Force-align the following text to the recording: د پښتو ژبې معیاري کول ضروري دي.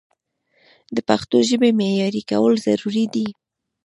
د 0.95 0.97
پښتو 1.09 1.37
ژبې 1.49 1.69
معیاري 1.79 2.21
کول 2.29 2.53
ضروري 2.65 3.05
دي. 3.13 3.27